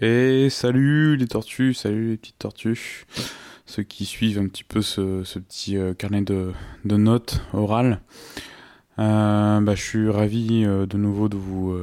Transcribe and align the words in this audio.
Et 0.00 0.50
salut 0.50 1.16
les 1.16 1.26
tortues, 1.26 1.72
salut 1.72 2.10
les 2.10 2.16
petites 2.18 2.38
tortues, 2.38 3.06
ceux 3.64 3.82
qui 3.82 4.04
suivent 4.04 4.38
un 4.38 4.46
petit 4.46 4.62
peu 4.62 4.82
ce, 4.82 5.22
petit 5.38 5.78
euh, 5.78 5.94
carnet 5.94 6.20
de, 6.20 6.52
notes 6.84 7.40
orales. 7.54 8.02
Euh, 8.98 9.60
bah, 9.62 9.74
je 9.74 9.82
suis 9.82 10.10
ravi 10.10 10.64
euh, 10.66 10.84
de 10.84 10.98
nouveau 10.98 11.30
de 11.30 11.38
vous, 11.38 11.74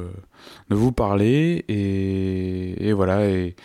de 0.70 0.76
vous 0.76 0.92
parler 0.92 1.64
et, 1.66 2.92
voilà 2.92 3.28
et, 3.28 3.56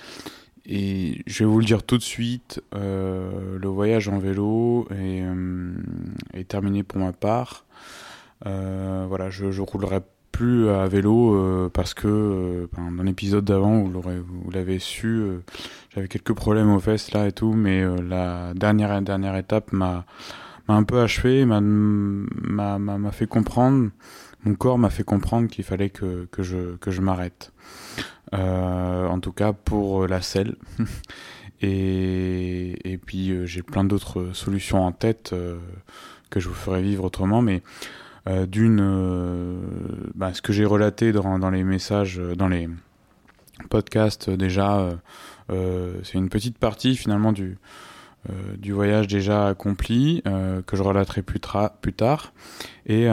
et, 0.65 1.21
je 1.27 1.43
vais 1.43 1.49
vous 1.49 1.59
le 1.59 1.65
dire 1.65 1.83
tout 1.83 1.99
de 1.99 2.03
suite, 2.03 2.59
le 2.73 3.67
voyage 3.67 4.07
en 4.07 4.17
vélo 4.17 4.87
est, 4.89 5.23
est, 6.33 6.47
terminé 6.47 6.81
pour 6.81 6.99
ma 6.99 7.13
part. 7.13 7.65
voilà, 8.43 9.29
je, 9.29 9.51
je 9.51 9.61
roulerai 9.61 9.99
plus 10.31 10.69
à 10.69 10.87
vélo 10.87 11.35
euh, 11.35 11.69
parce 11.73 11.93
que 11.93 12.07
euh, 12.07 12.67
ben, 12.75 12.91
dans 12.91 13.03
l'épisode 13.03 13.45
d'avant, 13.45 13.83
vous 13.83 14.51
l'avez 14.51 14.79
su, 14.79 15.07
euh, 15.07 15.43
j'avais 15.93 16.07
quelques 16.07 16.33
problèmes 16.33 16.71
aux 16.71 16.79
fesses 16.79 17.11
là 17.11 17.27
et 17.27 17.31
tout, 17.31 17.53
mais 17.53 17.83
la 18.01 18.53
dernière 18.53 19.01
dernière 19.01 19.35
étape 19.35 19.71
m'a 19.71 20.05
un 20.67 20.83
peu 20.83 21.01
achevé, 21.01 21.45
m'a 21.45 21.59
m'a 21.59 23.11
fait 23.11 23.27
comprendre, 23.27 23.89
mon 24.45 24.55
corps 24.55 24.77
m'a 24.77 24.89
fait 24.89 25.03
comprendre 25.03 25.47
qu'il 25.49 25.63
fallait 25.63 25.89
que, 25.89 26.27
que 26.31 26.43
je 26.43 26.75
que 26.77 26.91
je 26.91 27.01
m'arrête. 27.01 27.51
en 28.31 29.19
tout 29.19 29.31
cas 29.31 29.53
pour 29.53 30.07
la 30.07 30.21
selle. 30.21 30.55
et, 31.61 32.91
et 32.91 32.97
puis 32.97 33.45
j'ai 33.45 33.61
plein 33.63 33.83
d'autres 33.83 34.29
solutions 34.33 34.85
en 34.85 34.91
tête 34.91 35.33
que 36.29 36.39
je 36.39 36.47
vous 36.47 36.55
ferai 36.55 36.81
vivre 36.81 37.03
autrement, 37.03 37.41
mais 37.41 37.61
euh, 38.27 38.45
d'une, 38.45 38.79
euh, 38.81 39.59
bah, 40.15 40.33
ce 40.33 40.41
que 40.41 40.53
j'ai 40.53 40.65
relaté 40.65 41.11
dans, 41.11 41.39
dans, 41.39 41.49
les 41.49 41.63
messages, 41.63 42.19
euh, 42.19 42.35
dans 42.35 42.47
les 42.47 42.69
podcasts 43.69 44.29
déjà, 44.29 44.89
c'est 45.49 46.13
une 46.13 46.29
petite 46.29 46.57
partie 46.57 46.95
finalement 46.95 47.33
du, 47.33 47.57
du 48.57 48.71
voyage 48.71 49.07
déjà 49.07 49.47
accompli 49.47 50.23
que 50.23 50.77
je 50.77 50.81
relaterai 50.81 51.23
plus, 51.23 51.41
plus 51.81 51.93
tard. 51.93 52.31
Et, 52.85 53.07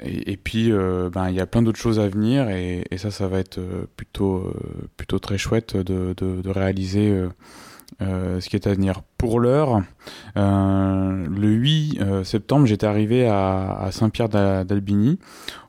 et, 0.00 0.36
puis, 0.36 0.72
ben, 0.72 1.28
il 1.28 1.36
y 1.36 1.40
a 1.40 1.46
plein 1.46 1.62
d'autres 1.62 1.78
choses 1.78 2.00
à 2.00 2.08
venir 2.08 2.48
et, 2.48 2.84
et, 2.90 2.98
ça, 2.98 3.12
ça 3.12 3.28
va 3.28 3.38
être 3.38 3.60
plutôt, 3.96 4.52
plutôt 4.96 5.20
très 5.20 5.38
chouette 5.38 5.76
de, 5.76 6.14
de, 6.16 6.42
de 6.42 6.50
réaliser 6.50 7.28
euh, 8.00 8.40
ce 8.40 8.48
qui 8.48 8.54
est 8.54 8.66
à 8.66 8.74
venir. 8.74 9.02
Pour 9.16 9.40
l'heure, 9.40 9.82
euh, 10.36 11.26
le 11.28 11.48
8 11.48 11.98
euh, 12.00 12.24
septembre, 12.24 12.66
j'étais 12.66 12.86
arrivé 12.86 13.26
à, 13.26 13.88
Saint-Pierre 13.90 14.28
d'Albigny. 14.28 15.18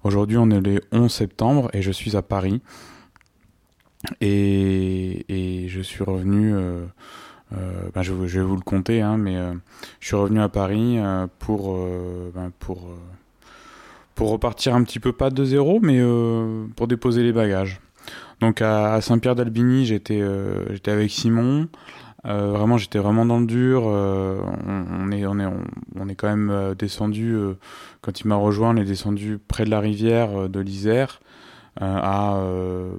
Aujourd'hui, 0.03 0.37
on 0.37 0.49
est 0.51 0.61
le 0.61 0.81
11 0.91 1.11
septembre 1.11 1.69
et 1.73 1.81
je 1.81 1.91
suis 1.91 2.15
à 2.15 2.21
Paris. 2.21 2.61
Et, 4.21 5.65
je 5.67 5.81
suis 5.81 6.03
revenu, 6.03 6.53
euh, 6.53 6.85
ben 7.93 8.01
je, 8.01 8.13
vais 8.13 8.41
vous 8.41 8.55
le 8.55 8.61
compter, 8.61 9.01
hein, 9.01 9.17
mais 9.17 9.37
je 9.99 10.07
suis 10.07 10.15
revenu 10.15 10.41
à 10.41 10.49
Paris 10.49 10.97
pour, 11.39 11.77
ben 12.33 12.51
pour, 12.59 12.89
pour 14.15 14.29
repartir 14.29 14.75
un 14.75 14.83
petit 14.83 14.99
peu 14.99 15.13
pas 15.13 15.29
de 15.29 15.43
zéro, 15.43 15.79
mais 15.81 15.99
pour 16.75 16.87
déposer 16.87 17.23
les 17.23 17.33
bagages. 17.33 17.81
Donc 18.39 18.61
à, 18.61 19.01
Saint-Pierre 19.01 19.35
d'Albigny, 19.35 19.85
j'étais 19.85 20.23
j'étais 20.69 20.91
avec 20.91 21.11
Simon. 21.11 21.67
Euh, 22.25 22.51
vraiment, 22.51 22.77
j'étais 22.77 22.99
vraiment 22.99 23.25
dans 23.25 23.39
le 23.39 23.45
dur. 23.45 23.83
Euh, 23.85 24.41
on, 24.67 25.11
est, 25.11 25.25
on 25.25 25.39
est, 25.39 25.47
on, 25.95 26.09
est 26.09 26.15
quand 26.15 26.27
même 26.27 26.49
euh, 26.49 26.75
descendu 26.75 27.37
quand 28.01 28.19
il 28.19 28.27
m'a 28.27 28.35
rejoint. 28.35 28.75
On 28.75 28.77
est 28.77 28.85
descendu 28.85 29.39
près 29.47 29.65
de 29.65 29.69
la 29.69 29.79
rivière 29.79 30.49
de 30.49 30.59
l'Isère, 30.59 31.21
à 31.79 32.41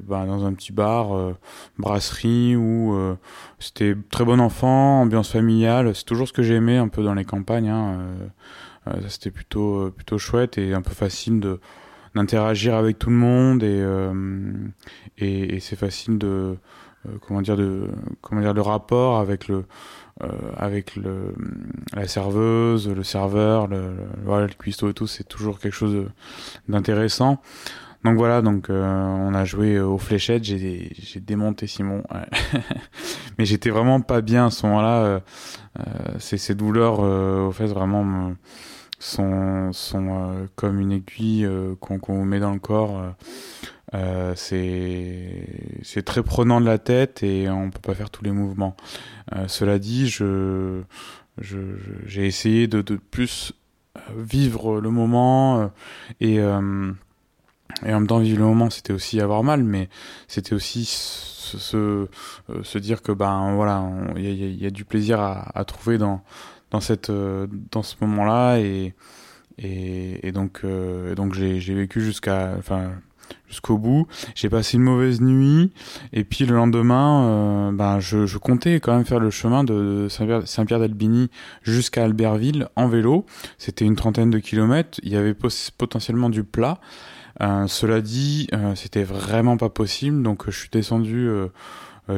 bah, 0.05 0.25
dans 0.27 0.47
un 0.47 0.55
petit 0.55 0.73
bar, 0.73 1.35
brasserie 1.79 2.57
où 2.57 3.17
c'était 3.59 3.95
très 4.11 4.25
bon 4.25 4.41
enfant, 4.41 5.03
ambiance 5.03 5.31
familiale. 5.31 5.95
C'est 5.95 6.05
toujours 6.05 6.29
ce 6.29 6.33
que 6.33 6.43
j'aimais 6.43 6.79
un 6.79 6.89
peu 6.89 7.03
dans 7.03 7.15
les 7.15 7.25
campagnes. 7.25 7.69
Hein, 7.69 7.99
c'était 9.09 9.31
plutôt, 9.31 9.91
plutôt 9.91 10.19
chouette 10.19 10.57
et 10.57 10.73
un 10.73 10.83
peu 10.83 10.95
facile 10.95 11.41
de 11.41 11.61
d'interagir 12.17 12.75
avec 12.75 12.99
tout 12.99 13.09
le 13.09 13.15
monde 13.15 13.63
et, 13.63 13.85
et, 15.19 15.55
et 15.55 15.61
c'est 15.61 15.77
facile 15.77 16.19
de 16.19 16.57
euh, 16.57 16.57
comment 17.21 17.43
dire 17.43 17.57
de 17.57 17.89
comment 18.21 18.41
dire 18.41 18.55
le 18.55 18.63
rapport 18.63 19.19
avec 19.19 19.49
le 19.49 19.65
euh, 20.23 20.29
avec 20.59 20.97
le 20.97 21.35
la 21.95 22.07
serveuse, 22.07 22.89
le 22.89 23.03
serveur, 23.03 23.69
le, 23.69 23.95
voilà, 24.23 24.47
le 24.47 24.53
cuistot 24.53 24.91
et 24.91 24.95
tout, 24.95 25.07
c'est 25.07 25.25
toujours 25.25 25.59
quelque 25.59 25.73
chose 25.73 26.11
d'intéressant. 26.69 27.41
Donc 28.05 28.17
voilà, 28.19 28.43
donc 28.43 28.69
euh, 28.69 28.85
on 28.85 29.33
a 29.33 29.47
joué 29.47 29.81
aux 29.81 29.97
fléchettes, 29.97 30.45
j'ai 30.45 30.93
j'ai 30.99 31.21
démonté 31.21 31.67
Simon, 31.67 32.03
mais 33.39 33.47
j'étais 33.47 33.71
vraiment 33.71 34.03
pas 34.03 34.21
bien 34.21 34.47
à 34.47 34.51
ce 34.51 34.67
moment-là. 34.67 35.05
Euh, 35.05 35.21
ces, 36.19 36.37
ces 36.37 36.55
douleurs 36.55 37.01
au 37.01 37.53
fait 37.53 37.67
vraiment 37.67 38.35
sont 38.99 39.73
sont 39.73 40.49
comme 40.55 40.81
une 40.81 40.93
aiguille 40.93 41.49
qu'on 41.81 41.99
qu'on 41.99 42.27
met 42.27 42.41
dans 42.41 42.53
le 42.53 42.59
corps. 42.59 43.03
Euh, 43.95 44.35
c'est 44.37 46.03
très 46.05 46.23
prenant 46.23 46.61
de 46.61 46.67
la 46.67 46.79
tête 46.79 47.23
et 47.23 47.49
on 47.51 47.71
peut 47.71 47.81
pas 47.81 47.95
faire 47.95 48.11
tous 48.11 48.25
les 48.25 48.31
mouvements. 48.31 48.77
Euh, 49.35 49.49
cela 49.49 49.79
dit, 49.79 50.09
je 50.09 50.83
j'ai 52.07 52.27
essayé 52.27 52.67
de, 52.67 52.83
de, 52.83 52.97
plus 52.97 53.53
euh, 53.97 54.01
vivre 54.17 54.81
le 54.81 54.91
moment 54.91 55.61
euh, 55.61 55.67
et 56.21 56.39
euh, 56.41 56.93
et 57.85 57.95
en 57.95 58.01
même 58.01 58.07
temps 58.07 58.19
vivre 58.19 58.41
le 58.41 58.45
moment, 58.45 58.69
c'était 58.69 58.93
aussi 58.93 59.21
avoir 59.21 59.43
mal, 59.45 59.63
mais 59.63 59.89
c'était 60.27 60.55
aussi 60.55 60.85
se, 60.85 61.57
se, 61.57 62.09
se, 62.63 62.79
dire 62.79 63.01
que 63.01 63.13
ben 63.13 63.55
voilà, 63.55 63.89
il 64.17 64.23
y 64.23 64.45
a, 64.45 64.49
y 64.65 64.67
a, 64.67 64.71
du 64.71 64.85
plaisir 64.85 65.21
à, 65.21 65.57
à, 65.57 65.65
trouver 65.65 65.97
dans 65.97 66.23
dans 66.73 66.81
cette 66.81 67.11
dans 67.11 67.83
ce 67.83 67.95
moment-là 68.03 68.59
et 68.59 68.95
et, 69.59 70.27
et 70.27 70.33
donc 70.33 70.65
donc 71.17 71.35
j'ai 71.35 71.75
vécu 71.75 72.01
jusqu'à 72.01 72.55
enfin 72.59 72.93
jusqu'au 73.49 73.79
bout. 73.79 74.07
J'ai 74.35 74.49
passé 74.49 74.77
une 74.77 74.83
mauvaise 74.83 75.21
nuit 75.21 75.73
et 76.13 76.25
puis 76.25 76.47
le 76.47 76.55
lendemain, 76.55 77.25
euh, 77.25 77.73
ben 77.73 78.01
je, 78.01 78.27
je, 78.27 78.39
comptais 78.39 78.81
quand 78.81 78.95
même 78.95 79.05
faire 79.05 79.21
le 79.21 79.31
chemin 79.31 79.65
de 79.65 80.09
Saint-Pierre 80.09 80.79
d'Albigny 80.81 81.31
jusqu'à 81.63 82.05
Albertville 82.05 82.69
en 82.77 82.89
vélo. 82.89 83.27
C'était 83.59 83.85
une 83.85 83.97
trentaine 83.97 84.31
de 84.31 84.39
kilomètres. 84.39 85.01
Il 85.03 85.13
y 85.13 85.17
avait 85.17 85.35
potentiellement 85.35 86.31
du 86.31 86.45
plat. 86.45 86.79
Euh, 87.43 87.67
cela 87.67 88.01
dit, 88.01 88.49
euh, 88.53 88.75
c'était 88.75 89.05
vraiment 89.05 89.57
pas 89.57 89.71
possible, 89.71 90.23
donc 90.23 90.45
je 90.47 90.59
suis 90.59 90.69
descendu 90.71 91.29
euh, 91.29 91.49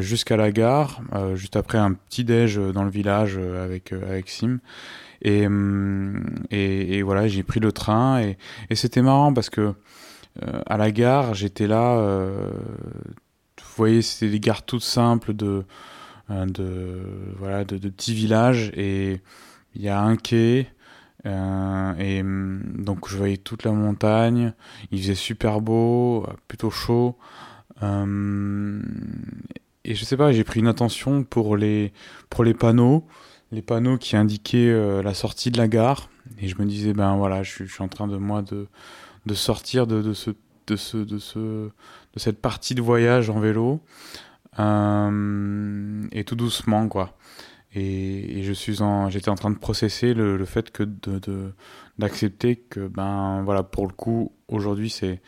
jusqu'à 0.00 0.36
la 0.36 0.50
gare, 0.50 1.02
juste 1.34 1.56
après 1.56 1.78
un 1.78 1.92
petit 1.92 2.24
déj 2.24 2.58
dans 2.58 2.82
le 2.82 2.90
village 2.90 3.36
avec 3.36 3.92
avec 3.92 4.30
Sim. 4.30 4.58
Et, 5.20 5.46
hum, 5.46 6.24
et, 6.50 6.98
et 6.98 7.02
voilà, 7.02 7.28
j'ai 7.28 7.42
pris 7.42 7.60
le 7.60 7.70
train 7.72 8.20
et, 8.20 8.38
et 8.70 8.74
c'était 8.74 9.02
marrant 9.02 9.32
parce 9.32 9.50
que 9.50 9.74
à 10.40 10.76
la 10.76 10.90
gare, 10.90 11.34
j'étais 11.34 11.66
là. 11.66 11.96
Euh, 11.98 12.50
vous 13.58 13.76
voyez, 13.76 14.02
c'était 14.02 14.30
des 14.30 14.40
gares 14.40 14.64
toutes 14.64 14.82
simples 14.82 15.32
de, 15.34 15.64
euh, 16.30 16.46
de 16.46 17.00
voilà, 17.38 17.64
de, 17.64 17.76
petits 17.78 18.14
villages 18.14 18.70
et 18.74 19.20
il 19.74 19.82
y 19.82 19.88
a 19.88 20.00
un 20.00 20.16
quai. 20.16 20.68
Euh, 21.24 21.94
et 21.98 22.22
mm, 22.22 22.84
donc 22.84 23.08
je 23.08 23.16
voyais 23.16 23.36
toute 23.36 23.64
la 23.64 23.72
montagne, 23.72 24.52
il 24.90 25.00
faisait 25.00 25.14
super 25.14 25.60
beau, 25.60 26.26
plutôt 26.48 26.70
chaud. 26.70 27.16
Euh, 27.82 28.82
et 29.84 29.94
je 29.94 30.04
sais 30.04 30.16
pas, 30.16 30.32
j'ai 30.32 30.44
pris 30.44 30.60
une 30.60 30.68
attention 30.68 31.24
pour 31.24 31.56
les, 31.56 31.92
pour 32.30 32.44
les 32.44 32.54
panneaux, 32.54 33.06
les 33.52 33.62
panneaux 33.62 33.98
qui 33.98 34.16
indiquaient 34.16 34.70
euh, 34.70 35.02
la 35.02 35.14
sortie 35.14 35.50
de 35.50 35.58
la 35.58 35.68
gare. 35.68 36.10
Et 36.38 36.48
je 36.48 36.56
me 36.58 36.66
disais, 36.66 36.92
ben 36.92 37.16
voilà, 37.16 37.42
je 37.42 37.64
je 37.64 37.72
suis 37.72 37.82
en 37.82 37.88
train 37.88 38.06
de 38.08 38.16
moi 38.16 38.42
de, 38.42 38.68
de 39.26 39.34
sortir 39.34 39.86
de, 39.86 40.02
de, 40.02 40.12
ce, 40.12 40.30
de, 40.66 40.76
ce, 40.76 40.96
de, 40.96 41.18
ce, 41.18 41.38
de 41.38 42.18
cette 42.18 42.40
partie 42.40 42.74
de 42.74 42.82
voyage 42.82 43.30
en 43.30 43.40
vélo. 43.40 43.80
Euh, 44.58 46.06
et 46.12 46.24
tout 46.24 46.36
doucement, 46.36 46.88
quoi. 46.88 47.16
Et, 47.74 48.42
je 48.42 48.52
suis 48.52 48.82
en, 48.82 49.08
j'étais 49.08 49.30
en 49.30 49.34
train 49.34 49.50
de 49.50 49.58
processer 49.58 50.12
le, 50.12 50.36
le 50.36 50.44
fait 50.44 50.70
que 50.70 50.82
de, 50.82 51.54
d'accepter 51.98 52.56
que, 52.56 52.86
ben, 52.86 53.42
voilà, 53.44 53.62
pour 53.62 53.86
le 53.86 53.92
coup, 53.92 54.32
aujourd'hui, 54.48 54.90
c'est, 54.90 55.22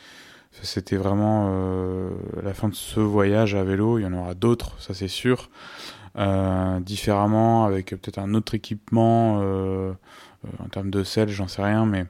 c'était 0.51 0.97
vraiment 0.97 1.47
euh, 1.49 2.11
la 2.43 2.53
fin 2.53 2.69
de 2.69 2.75
ce 2.75 3.01
voyage 3.01 3.55
à 3.55 3.65
vélo. 3.65 3.99
Il 3.99 4.03
y 4.03 4.07
en 4.07 4.13
aura 4.13 4.35
d'autres, 4.35 4.79
ça 4.81 4.93
c'est 4.95 5.09
sûr. 5.09 5.51
Euh, 6.17 6.79
différemment, 6.81 7.65
avec 7.65 7.91
peut-être 7.91 8.19
un 8.19 8.35
autre 8.35 8.55
équipement 8.55 9.39
en 10.59 10.69
termes 10.71 10.91
de 10.91 11.03
sel, 11.03 11.31
j'en 11.31 11.49
sais 11.49 11.63
rien, 11.63 11.87
mais 11.87 12.05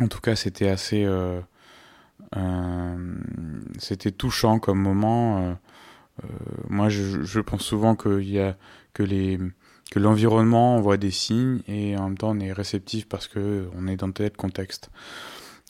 en 0.00 0.08
tout 0.08 0.20
cas, 0.20 0.36
c'était 0.36 0.68
assez. 0.68 1.04
Euh, 1.04 1.40
euh, 2.36 2.96
c'était 3.78 4.10
touchant 4.10 4.58
comme 4.58 4.80
moment. 4.80 5.38
Euh, 5.38 5.54
euh 6.24 6.28
moi, 6.68 6.88
je, 6.88 7.22
je, 7.22 7.40
pense 7.40 7.62
souvent 7.62 7.94
qu'il 7.94 8.28
y 8.28 8.40
a 8.40 8.56
que 8.92 9.02
les 9.02 9.38
que 9.90 9.98
l'environnement 9.98 10.76
envoie 10.76 10.96
des 10.96 11.10
signes 11.10 11.60
et 11.68 11.96
en 11.96 12.08
même 12.08 12.18
temps 12.18 12.30
on 12.30 12.40
est 12.40 12.52
réceptif 12.52 13.06
parce 13.06 13.28
que 13.28 13.68
on 13.76 13.86
est 13.86 13.96
dans 13.96 14.10
tel 14.10 14.32
contexte. 14.32 14.90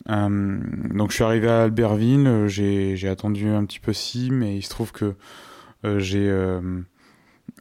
donc 0.06 1.11
je 1.11 1.15
suis 1.15 1.25
arrivé 1.25 1.49
à 1.49 1.65
Albertville, 1.65 2.47
j'ai 2.47 3.09
attendu 3.09 3.49
un 3.49 3.65
petit 3.65 3.81
peu 3.81 3.93
Sim 3.93 4.41
et 4.43 4.55
il 4.55 4.62
se 4.62 4.71
trouve 4.71 4.93
que 4.93 5.15
j'ai 5.99 6.32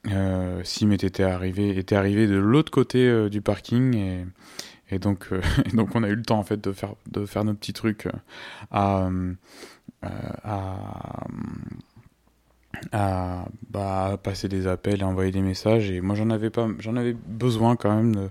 Sim 0.05 0.91
était 0.91 1.23
arrivé 1.23 1.75
était 1.77 1.95
arrivé 1.95 2.27
de 2.27 2.37
l'autre 2.37 2.71
côté 2.71 3.29
du 3.29 3.41
parking 3.41 3.95
et 3.95 4.25
et 4.89 4.99
donc, 4.99 5.29
donc 5.73 5.95
on 5.95 6.03
a 6.03 6.09
eu 6.09 6.15
le 6.15 6.23
temps 6.23 6.39
en 6.39 6.43
fait 6.43 6.63
de 6.63 6.71
faire 6.71 6.95
de 7.11 7.25
faire 7.25 7.43
nos 7.43 7.53
petits 7.53 7.73
trucs 7.73 8.07
à 8.71 9.09
à, 10.01 11.25
à 12.91 13.45
bah, 13.69 14.19
passer 14.21 14.47
des 14.47 14.67
appels 14.67 15.01
et 15.01 15.03
envoyer 15.03 15.31
des 15.31 15.41
messages. 15.41 15.89
Et 15.91 16.01
moi, 16.01 16.15
j'en 16.15 16.29
avais 16.29 16.49
pas, 16.49 16.67
j'en 16.79 16.95
avais 16.95 17.13
besoin 17.13 17.75
quand 17.75 17.95
même 17.95 18.15
de, 18.15 18.29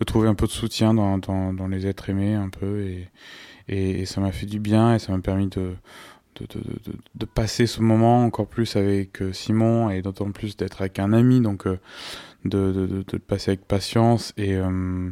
de, 0.00 0.04
trouver 0.04 0.28
un 0.28 0.34
peu 0.34 0.46
de 0.46 0.52
soutien 0.52 0.94
dans, 0.94 1.18
dans, 1.18 1.52
dans 1.52 1.68
les 1.68 1.86
êtres 1.86 2.10
aimés 2.10 2.34
un 2.34 2.48
peu. 2.48 2.80
Et, 2.80 3.08
et, 3.68 4.06
ça 4.06 4.20
m'a 4.20 4.32
fait 4.32 4.46
du 4.46 4.60
bien 4.60 4.94
et 4.94 4.98
ça 4.98 5.12
m'a 5.12 5.20
permis 5.20 5.48
de, 5.48 5.74
de, 6.36 6.46
de, 6.46 6.92
de, 7.14 7.26
passer 7.26 7.66
ce 7.66 7.80
moment 7.80 8.24
encore 8.24 8.46
plus 8.46 8.76
avec 8.76 9.22
euh, 9.22 9.32
Simon 9.32 9.90
et 9.90 10.02
d'autant 10.02 10.30
plus 10.30 10.56
d'être 10.56 10.80
avec 10.80 10.98
un 10.98 11.12
ami. 11.12 11.40
Donc, 11.40 11.66
euh, 11.66 11.78
de, 12.44 13.04
passer 13.26 13.52
avec 13.52 13.66
patience 13.66 14.32
et, 14.36 14.54
euh, 14.54 15.10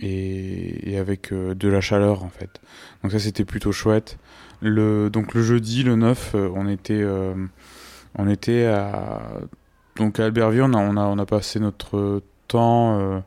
et, 0.00 0.92
et, 0.92 0.98
avec 0.98 1.32
de 1.32 1.68
la 1.68 1.80
chaleur 1.80 2.24
en 2.24 2.28
fait. 2.28 2.60
Donc 3.02 3.12
ça, 3.12 3.18
c'était 3.18 3.44
plutôt 3.44 3.72
chouette. 3.72 4.18
Le, 4.60 5.10
donc 5.10 5.34
le 5.34 5.42
jeudi, 5.42 5.82
le 5.82 5.96
9, 5.96 6.34
on 6.54 6.68
était 6.68 7.04
on 8.18 8.28
était 8.28 8.66
à 8.66 9.22
donc 9.96 10.20
à 10.20 10.26
Albertville, 10.26 10.62
on 10.62 10.74
a, 10.74 10.78
on 10.78 10.96
a, 10.96 11.04
on 11.06 11.18
a 11.18 11.26
passé 11.26 11.58
notre 11.58 12.22
temps. 12.48 12.98
Euh, 12.98 13.20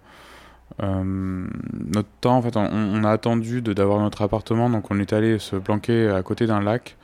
euh, 0.82 1.48
notre 1.74 2.10
temps, 2.22 2.38
en 2.38 2.42
fait, 2.42 2.56
on, 2.56 3.04
a 3.04 3.10
attendu 3.10 3.62
d'avoir 3.62 4.00
notre 4.00 4.22
appartement, 4.22 4.70
donc 4.70 4.90
on 4.92 5.00
est 5.00 5.12
allé 5.12 5.38
se 5.40 5.58
planquer 5.58 6.08
à 6.08 6.24
côté 6.24 6.46
d'un 6.48 6.62
lac 6.62 6.96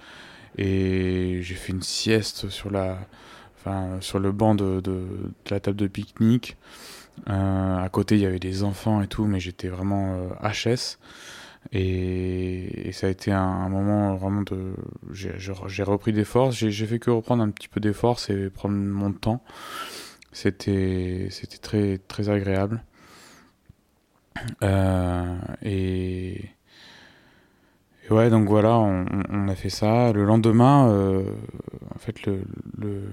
et 0.57 1.39
j'ai 1.41 1.55
fait 1.55 1.73
une 1.73 1.81
sieste 1.81 2.49
sur 2.49 2.71
la, 2.71 2.97
enfin, 3.57 3.97
sur 3.99 4.19
le 4.19 4.31
banc 4.31 4.55
de, 4.55 4.79
de, 4.79 5.03
la 5.49 5.59
table 5.59 5.75
de 5.75 5.87
pique-nique. 5.87 6.55
Euh, 7.29 7.77
à 7.77 7.89
côté, 7.89 8.15
il 8.15 8.21
y 8.21 8.25
avait 8.25 8.39
des 8.39 8.63
enfants 8.63 9.01
et 9.01 9.07
tout, 9.07 9.25
mais 9.25 9.39
j'étais 9.39 9.67
vraiment 9.67 10.29
HS. 10.41 10.97
Et, 11.71 12.91
ça 12.93 13.07
a 13.07 13.09
été 13.09 13.31
un, 13.31 13.69
moment 13.69 14.15
vraiment 14.15 14.43
de. 14.43 14.73
J'ai 15.11 15.83
repris 15.83 16.13
des 16.13 16.25
forces. 16.25 16.55
J'ai 16.55 16.85
fait 16.85 16.99
que 16.99 17.09
reprendre 17.11 17.43
un 17.43 17.49
petit 17.49 17.67
peu 17.67 17.79
des 17.79 17.93
forces 17.93 18.29
et 18.29 18.49
prendre 18.49 18.75
mon 18.75 19.11
temps. 19.11 19.43
C'était 20.31 21.29
très, 21.61 21.97
très 21.97 22.29
agréable. 22.29 22.83
Euh, 24.63 25.37
et, 25.63 26.49
ouais, 28.09 28.29
donc 28.29 28.47
voilà, 28.47 28.77
on, 28.77 29.47
a 29.47 29.55
fait 29.55 29.69
ça. 29.69 30.11
Le 30.11 30.25
lendemain, 30.25 30.89
euh, 30.89 31.23
en 31.93 31.99
fait, 31.99 32.25
le, 32.25 32.41
le 32.77 33.03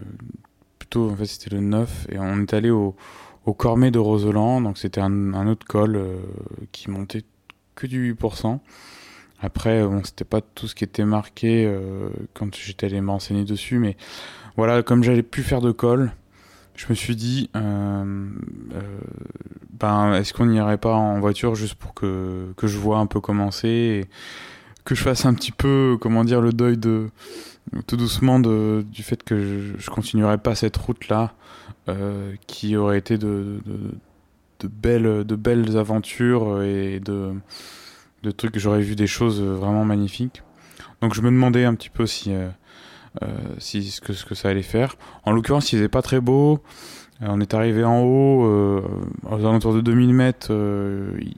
plutôt, 0.79 1.11
en 1.11 1.17
fait, 1.17 1.27
c'était 1.27 1.55
le 1.55 1.61
9 1.61 2.09
et 2.11 2.19
on 2.19 2.41
est 2.41 2.53
allé 2.55 2.71
au, 2.71 2.97
au 3.47 3.55
Cormet 3.55 3.91
de 3.91 3.99
Roseland. 3.99 4.61
Donc 4.61 4.79
c'était 4.79 5.01
un, 5.01 5.47
autre 5.47 5.67
col 5.67 5.97
euh, 5.97 6.17
qui 6.73 6.91
montait 6.91 7.25
que 7.75 7.87
du 7.87 8.15
8%. 8.15 8.59
Après, 9.43 9.83
bon, 9.83 10.03
c'était 10.05 10.25
pas 10.25 10.41
tout 10.41 10.69
ce 10.69 10.75
qui 10.75 10.85
était 10.85 11.05
marqué 11.05 11.67
euh, 11.67 12.09
quand 12.33 12.55
j'étais 12.55 12.87
allé 12.87 13.01
m'enseigner 13.01 13.45
dessus, 13.45 13.79
mais 13.79 13.97
voilà, 14.57 14.85
comme 14.85 15.03
j'allais 15.03 15.25
plus 15.25 15.43
faire 15.43 15.61
de 15.61 15.73
colle, 15.73 16.13
je 16.77 16.87
me 16.89 16.95
suis 16.95 17.17
dit, 17.17 17.51
euh, 17.57 18.29
euh, 18.75 18.81
ben, 19.79 20.15
est-ce 20.15 20.33
qu'on 20.33 20.47
n'irait 20.47 20.79
pas 20.79 20.95
en 20.95 21.19
voiture 21.19 21.57
juste 21.57 21.75
pour 21.75 21.93
que, 21.93 22.53
que 22.57 22.69
je 22.69 22.79
vois 22.79 22.99
un 22.99 23.07
peu 23.07 23.21
commencer 23.21 24.09
que 24.85 24.95
je 24.95 25.03
fasse 25.03 25.27
un 25.27 25.35
petit 25.35 25.53
peu, 25.53 25.97
comment 26.01 26.25
dire, 26.25 26.41
le 26.41 26.53
deuil 26.53 26.77
de 26.77 27.09
tout 27.87 27.97
doucement 27.97 28.41
de, 28.41 28.85
du 28.91 29.03
fait 29.03 29.23
que 29.23 29.41
je, 29.41 29.79
je 29.79 29.91
continuerai 29.91 30.39
pas 30.39 30.55
cette 30.55 30.77
route 30.77 31.09
là, 31.09 31.35
qui 32.47 32.77
aurait 32.77 32.99
été 32.99 33.19
de, 33.19 33.61
de 34.61 34.69
belles, 34.69 35.25
de 35.25 35.37
belles 35.37 35.77
aventures 35.77 36.63
et 36.63 37.01
de, 37.01 37.33
de 38.23 38.31
trucs. 38.31 38.59
J'aurais 38.59 38.83
vu 38.83 38.97
des 38.97 39.07
choses 39.07 39.41
vraiment 39.41 39.85
magnifiques. 39.85 40.43
Donc 41.03 41.15
je 41.15 41.21
me 41.21 41.31
demandais 41.31 41.65
un 41.65 41.75
petit 41.75 41.91
peu 41.91 42.07
si, 42.07 42.33
euh, 42.33 42.49
euh, 43.23 43.27
si 43.59 43.83
ce, 43.91 44.01
que, 44.01 44.13
ce 44.13 44.25
que 44.25 44.35
ça 44.35 44.49
allait 44.49 44.63
faire. 44.63 44.97
En 45.25 45.33
l'occurrence, 45.33 45.73
il 45.73 45.77
faisait 45.77 45.89
pas 45.89 46.01
très 46.01 46.21
beau. 46.21 46.61
Euh, 47.21 47.27
on 47.29 47.41
est 47.41 47.55
arrivé 47.55 47.85
en 47.85 48.01
haut, 48.03 48.83
aux 49.29 49.35
alentours 49.35 49.75
de 49.75 49.81
2000 49.81 50.15
mètres, 50.15 50.53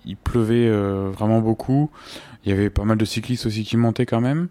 il 0.05 0.17
pleuvait 0.17 0.71
vraiment 1.11 1.41
beaucoup. 1.41 1.91
Il 2.45 2.51
y 2.51 2.53
avait 2.53 2.71
pas 2.71 2.85
mal 2.85 2.99
de 2.99 3.05
cyclistes 3.05 3.47
aussi 3.47 3.65
qui 3.65 3.77
montaient 3.77 4.07
quand 4.07 4.21
même. 4.21 4.49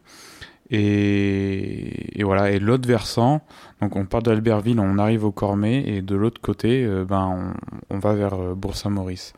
Et, 0.69 2.23
voilà. 2.23 2.51
Et 2.51 2.59
l'autre 2.59 2.87
versant, 2.87 3.41
donc 3.81 3.95
on 3.95 4.05
part 4.05 4.23
d'Albertville, 4.23 4.79
on 4.79 4.97
arrive 4.97 5.23
au 5.23 5.31
Cormet, 5.31 5.83
et 5.87 6.01
de 6.01 6.15
l'autre 6.15 6.41
côté, 6.41 6.83
euh, 6.83 7.05
ben 7.05 7.53
on, 7.89 7.99
va 7.99 8.13
vers 8.13 8.33
euh, 8.33 8.55
Bourg-Saint-Maurice. 8.55 9.33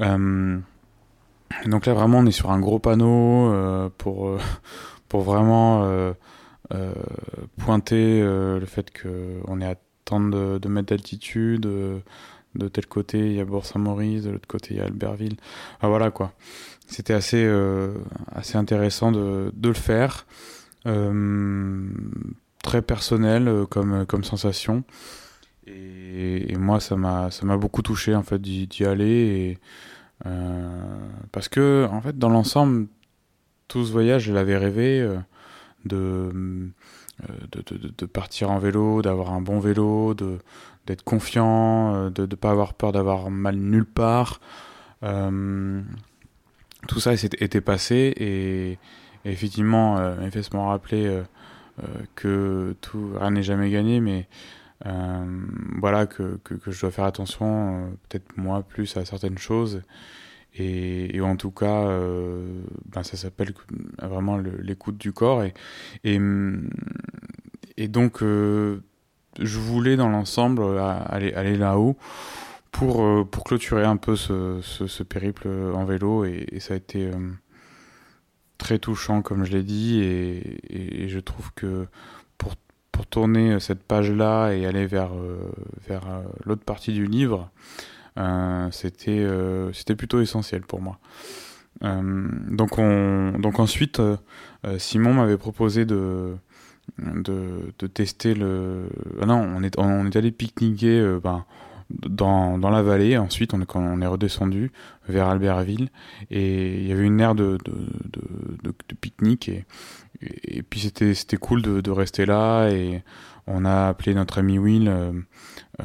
Euh, 0.00 0.58
donc 1.66 1.86
là 1.86 1.94
vraiment 1.94 2.18
on 2.18 2.26
est 2.26 2.32
sur 2.32 2.50
un 2.50 2.58
gros 2.58 2.80
panneau 2.80 3.54
pour 3.96 4.36
pour 5.08 5.20
vraiment 5.20 5.88
pointer 7.58 8.22
le 8.22 8.66
fait 8.66 8.90
que 8.90 9.40
on 9.46 9.60
est 9.60 9.66
à 9.66 9.76
tant 10.04 10.20
de, 10.20 10.58
de 10.58 10.68
mètres 10.68 10.88
d'altitude. 10.88 11.68
De 12.54 12.68
tel 12.68 12.86
côté 12.86 13.18
il 13.18 13.32
y 13.34 13.40
a 13.40 13.44
Bourg-Saint-Maurice, 13.44 14.24
de 14.24 14.30
l'autre 14.30 14.48
côté 14.48 14.74
il 14.74 14.76
y 14.78 14.80
a 14.80 14.84
Albertville. 14.84 15.36
Ah, 15.80 15.88
voilà 15.88 16.10
quoi 16.10 16.32
c'était 16.86 17.14
assez 17.14 17.50
assez 18.30 18.58
intéressant 18.58 19.10
de, 19.10 19.50
de 19.54 19.68
le 19.68 19.74
faire 19.74 20.26
euh, 20.86 21.88
très 22.62 22.82
personnel 22.82 23.48
euh, 23.48 23.66
comme, 23.66 24.06
comme 24.06 24.24
sensation. 24.24 24.84
Et, 25.66 26.56
moi, 26.58 26.80
ça 26.80 26.96
m'a, 26.96 27.30
beaucoup 27.56 27.82
touché 27.82 28.14
en 28.14 28.22
fait 28.22 28.40
d'y, 28.40 28.84
aller. 28.84 29.58
Euh, 30.26 31.08
parce 31.32 31.48
que, 31.48 31.86
en 31.90 32.00
fait, 32.00 32.18
dans 32.18 32.28
l'ensemble, 32.28 32.88
tout 33.68 33.84
ce 33.84 33.92
voyage, 33.92 34.24
je 34.24 34.32
l'avais 34.32 34.56
rêvé 34.56 35.00
euh, 35.00 35.16
de, 35.84 36.70
de, 37.52 37.92
de, 37.96 38.06
partir 38.06 38.50
en 38.50 38.58
vélo, 38.58 39.00
d'avoir 39.00 39.32
un 39.32 39.40
bon 39.40 39.58
vélo, 39.58 40.14
de, 40.14 40.38
d'être 40.86 41.02
confiant, 41.02 42.10
de 42.10 42.22
ne 42.22 42.34
pas 42.34 42.50
avoir 42.50 42.74
peur 42.74 42.92
d'avoir 42.92 43.30
mal 43.30 43.56
nulle 43.56 43.86
part. 43.86 44.40
Euh, 45.02 45.80
tout 46.88 47.00
ça 47.00 47.14
était 47.14 47.60
passé 47.60 48.12
et, 48.16 48.72
et 49.24 49.32
effectivement, 49.32 49.98
euh, 49.98 50.30
m'ont 50.52 50.68
rappelé 50.68 51.22
euh, 51.82 51.86
que 52.14 52.76
tout 52.80 53.14
rien 53.18 53.32
n'est 53.32 53.42
jamais 53.42 53.68
gagné, 53.68 54.00
mais 54.00 54.28
euh, 54.86 55.24
voilà 55.80 56.06
que, 56.06 56.38
que, 56.44 56.70
je 56.70 56.80
dois 56.80 56.92
faire 56.92 57.04
attention, 57.04 57.86
euh, 57.86 57.88
peut-être 58.08 58.36
moi 58.36 58.62
plus 58.62 58.96
à 58.96 59.04
certaines 59.04 59.38
choses. 59.38 59.82
Et, 60.56 61.20
en 61.20 61.34
tout 61.34 61.50
cas, 61.50 61.88
ben 62.86 63.02
ça 63.02 63.16
s'appelle 63.16 63.54
vraiment 64.00 64.36
l'écoute 64.38 64.96
du 64.96 65.12
corps. 65.12 65.42
Et, 65.42 65.52
et 66.04 67.88
donc, 67.88 68.22
je 69.40 69.58
voulais 69.58 69.96
dans 69.96 70.08
l'ensemble 70.08 70.62
aller, 70.78 71.32
aller 71.32 71.56
là-haut 71.56 71.96
pour, 72.72 73.28
pour 73.28 73.44
clôturer 73.44 73.84
un 73.84 73.96
peu 73.96 74.16
ce, 74.16 75.02
périple 75.02 75.48
en 75.74 75.84
vélo. 75.84 76.24
Et, 76.24 76.58
ça 76.60 76.74
a 76.74 76.76
été 76.76 77.10
très 78.58 78.78
touchant, 78.78 79.22
comme 79.22 79.44
je 79.44 79.52
l'ai 79.52 79.62
dit, 79.62 80.00
et, 80.02 81.08
je 81.08 81.18
trouve 81.20 81.52
que 81.54 81.86
pour, 82.38 82.54
tourner 83.10 83.60
cette 83.60 83.82
page-là 83.82 84.52
et 84.52 84.66
aller 84.66 84.86
vers, 84.86 85.12
euh, 85.14 85.52
euh, 85.90 86.22
l'autre 86.44 86.64
partie 86.64 86.92
du 86.92 87.06
livre, 87.06 87.50
euh, 88.18 88.68
c'était 88.70 89.18
euh, 89.20 89.72
plutôt 89.96 90.20
essentiel 90.20 90.62
pour 90.62 90.80
moi. 90.80 90.98
Euh, 91.82 92.28
donc, 92.50 92.78
on, 92.78 93.32
donc 93.38 93.58
ensuite, 93.58 94.00
Simon 94.78 95.14
m'avait 95.14 95.36
proposé 95.36 95.84
de, 95.84 96.34
de, 96.98 97.86
tester 97.86 98.34
le... 98.34 98.88
Ah 99.20 99.26
non, 99.26 99.36
on 99.36 99.62
est, 99.62 99.78
on 99.78 100.06
est 100.06 100.16
allé 100.16 100.30
pique-niquer 100.30 101.18
ben, 101.22 101.44
dans, 101.90 102.58
dans 102.58 102.70
la 102.70 102.82
vallée. 102.82 103.16
Ensuite, 103.16 103.54
on, 103.54 103.60
quand 103.60 103.80
on 103.80 104.00
est 104.00 104.06
redescendu 104.06 104.72
vers 105.08 105.28
Albertville, 105.28 105.90
et 106.30 106.80
il 106.80 106.86
y 106.86 106.92
avait 106.92 107.04
une 107.04 107.20
aire 107.20 107.34
de, 107.34 107.58
de, 107.64 108.94
pique-nique, 109.00 109.48
et, 109.48 109.64
et, 110.22 110.62
puis 110.62 110.80
c'était 110.80 111.36
cool 111.36 111.62
de, 111.62 111.90
rester 111.90 112.26
là, 112.26 112.68
et 112.68 113.02
on 113.46 113.64
a 113.64 113.88
appelé 113.88 114.14
notre 114.14 114.38
ami 114.38 114.58
Will, 114.58 114.88
euh, 114.88 115.12
euh, 115.80 115.84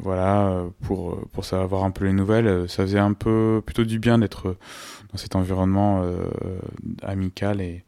voilà, 0.00 0.64
pour 0.82 1.26
pour 1.32 1.44
savoir 1.44 1.84
un 1.84 1.90
peu 1.90 2.04
les 2.04 2.12
nouvelles. 2.12 2.68
Ça 2.68 2.84
faisait 2.84 3.00
un 3.00 3.14
peu 3.14 3.62
plutôt 3.64 3.84
du 3.84 3.98
bien 3.98 4.18
d'être 4.18 4.56
dans 5.10 5.18
cet 5.18 5.34
environnement 5.34 6.02
euh, 6.04 6.28
amical 7.02 7.60
et, 7.60 7.84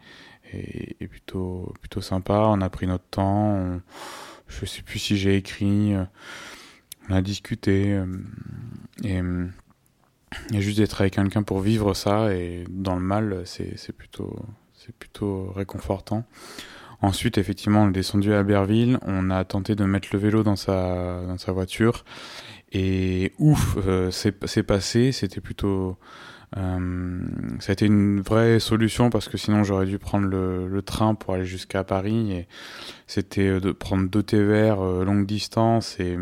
et, 0.53 1.07
plutôt 1.09 1.73
plutôt 1.81 2.01
sympa. 2.01 2.45
On 2.49 2.61
a 2.61 2.71
pris 2.71 2.87
notre 2.87 3.05
temps. 3.05 3.55
On, 3.55 3.81
je 4.49 4.67
sais 4.67 4.83
plus 4.83 4.99
si 4.99 5.17
j'ai 5.17 5.37
écrit. 5.37 5.95
Euh, 5.95 6.05
on 7.09 7.15
a 7.15 7.23
discuté 7.23 7.93
euh, 7.93 8.07
et 9.05 9.21
et 10.53 10.61
juste 10.61 10.79
d'être 10.79 11.01
avec 11.01 11.15
quelqu'un 11.15 11.43
pour 11.43 11.61
vivre 11.61 11.95
ça 11.95 12.35
et 12.35 12.65
dans 12.71 12.95
le 12.95 13.03
mal, 13.03 13.43
c'est 13.45 13.93
plutôt, 13.93 14.35
c'est 14.73 14.95
plutôt 14.95 15.51
réconfortant. 15.53 16.25
Ensuite, 17.03 17.37
effectivement, 17.37 17.83
on 17.83 17.89
est 17.89 17.93
descendu 17.93 18.33
à 18.33 18.39
Albertville, 18.39 18.99
on 19.03 19.31
a 19.31 19.45
tenté 19.45 19.75
de 19.75 19.85
mettre 19.85 20.09
le 20.13 20.19
vélo 20.19 20.43
dans 20.43 20.57
sa, 20.57 21.23
dans 21.27 21.37
sa 21.37 21.53
voiture 21.53 22.05
et 22.73 23.33
ouf, 23.39 23.77
euh, 23.87 24.11
c'est 24.11 24.63
passé, 24.63 25.13
c'était 25.13 25.41
plutôt 25.41 25.99
euh, 26.57 27.21
ça 27.61 27.71
a 27.71 27.73
été 27.73 27.87
une 27.87 28.21
vraie 28.21 28.61
solution 28.61 29.09
parce 29.09 29.29
que 29.29 29.39
sinon 29.39 29.65
j'aurais 29.65 29.87
dû 29.87 29.99
prendre 29.99 30.27
le, 30.27 30.69
le, 30.69 30.83
train 30.83 31.15
pour 31.15 31.35
aller 31.35 31.47
jusqu'à 31.47 31.83
Paris 31.83 32.33
et 32.33 32.49
c'était 33.07 33.49
euh, 33.49 33.61
de 33.61 33.73
prendre 33.73 34.09
deux 34.09 34.23
TVR 34.23 34.81
euh, 34.81 35.05
longue 35.05 35.25
distance 35.25 35.99
et, 35.99 36.19